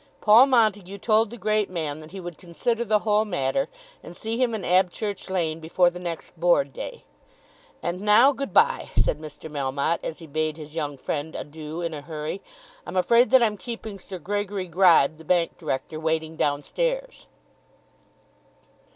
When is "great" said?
1.37-1.69